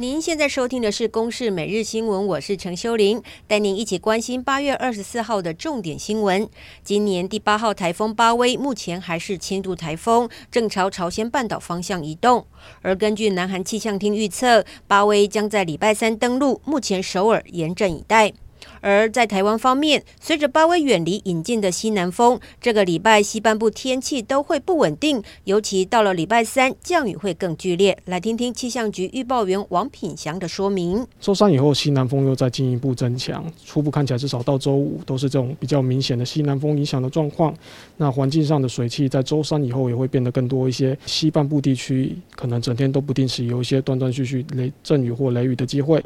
[0.00, 6.48] 您现在收听的是《公视每日新闻》，我是陈修玲，带您一起关心八月二十四号的重点新闻。
[6.84, 12.46] 今年第八号台风巴威目前还是轻度台风，正朝朝鲜半岛方向移动。
[12.80, 18.32] 而根据南韩气象厅预测，巴威将在礼拜三登陆，目前首尔严阵以待。
[18.80, 27.96] 而在台湾方面，随着巴威远离引进的西南风，这个礼拜西半部天气都会不稳定，尤其到了礼拜三，降雨会更剧烈。
[28.06, 31.06] 来听听气象局预报员王品祥的说明。
[31.20, 37.54] 周三以后，西南风又再进一步增强，初步看起来至少到周五都是这种比较明显的西南风影响的状况。
[37.96, 46.02] 那环境上的水汽在周三以后也会变得更多一些，西半部地区可能整天都不定时有一些断断续续雷阵雨或雷雨的机会。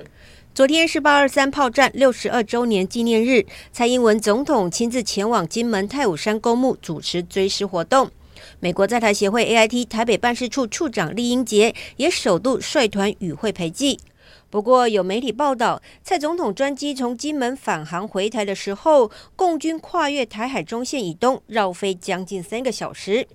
[0.55, 8.11] 昨天是八二三炮战六十二周年纪念日，蔡英文总统亲自前往金门太武山公墓主持追思活动。
[8.61, 13.99] 美国在台协会 AIT 台北办事处处长酈英杰也首度率团与会陪祭。
[14.51, 23.27] 不过有媒体报道，蔡总统专机从金门返航回台的时候，共军跨越台海中线以东绕飞将近三个小时。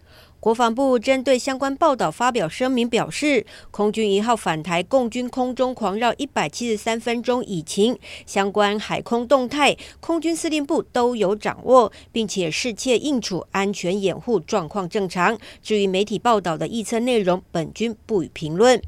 [0.47, 15.37] 国防部针对相关报道发表声明，表示空军一号返台，共军空中狂绕一百七十三分钟已晴，相关海空动态，空军司令部都有掌握，并且视切应处，安全掩护状况正常。
[15.61, 18.81] 至于媒体报道的预测内容，本军不予评论。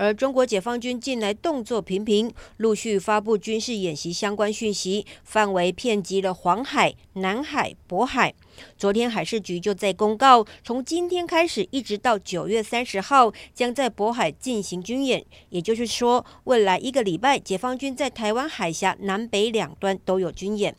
[0.00, 8.32] 而中国解放军近来动作频频，陆续发布军事演习相关讯息，范围遍及了黄海、南海、渤海。
[8.78, 15.22] 昨天海事局就在公告，从今天开始一直到九月三十号，将在渤海进行军演。
[15.50, 20.74] 也就是说，未来一个礼拜，解放军在台湾海峡南北两端都有军演。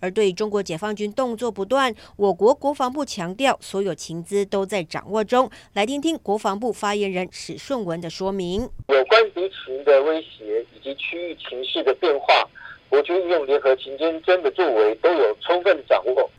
[0.00, 5.50] 而对中国解放军动作不断，我国国防部强调，所有情资都在掌握中。
[5.74, 12.48] 来听听国防部发言人史顺文的说明：有关敌情的威胁以及区域情势的变化，
[12.88, 16.30] 国军运用联合情监侦的作为都有充分掌握。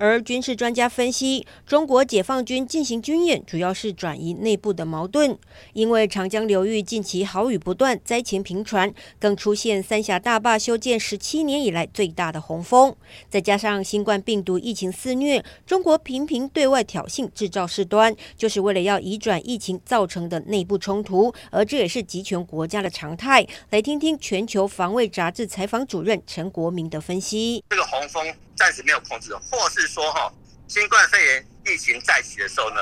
[0.00, 5.36] 而军事专家分析，中国解放军进行军演，主要是转移内部的矛盾。
[5.74, 12.96] 因为长江流域近期豪雨不断，灾情频传，更出现三峡大坝修建十七年以来最大的洪峰。
[13.28, 21.30] 再加上新冠病毒疫情肆虐，中国频频对外挑衅，制造事端，就是为了要移转疫情造成的内部冲突。
[21.50, 23.46] 而这也是集权国家的常态。
[23.68, 27.62] 来听听全球防卫杂志采访主任陈国明的分析：
[28.10, 28.34] 风。
[28.56, 30.30] 暂时没有控制，或是说哈，
[30.68, 32.76] 新冠肺炎疫情再起的时候呢，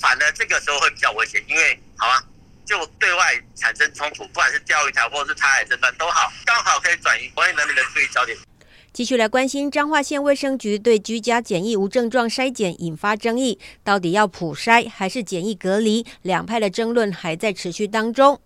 [0.00, 2.20] 反而这个时候会比较危险，因为好啊，
[2.64, 8.36] 就对外产生冲突，不管是钓鱼台或者是台海争端都好，刚好可以转移国内人民的注意焦点。
[8.92, 16.04] 继续来关心彰化县卫生局对居家检疫无症状筛检引发争议，到底要普筛还是检疫隔离？
[16.22, 18.40] 两派的争论还在持续当中。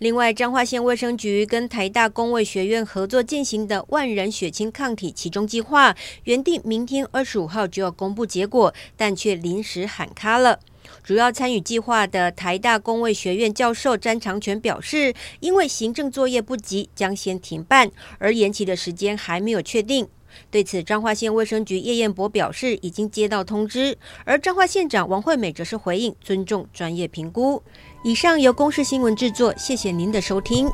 [0.00, 5.94] 另外，彰化县卫生局跟台大公卫学院合作进行的万人血清抗体期中计划，
[6.24, 10.58] 原定明天二十五号就要公布结果，但却临时喊卡了。
[11.04, 20.08] 主要参与计划的台大公卫学院教授詹长全表示，因为行政作业不急，将先停办，而延期的时间还没有确定。
[20.50, 27.62] 对此，彰化县卫生局叶彦博表示，已经接到通知，而彰化县长王惠美则是回应，尊重专业评估。
[28.02, 30.68] 以上由公视新闻制作，谢谢您的收听。